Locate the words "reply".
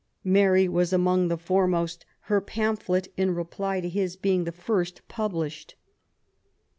3.35-3.79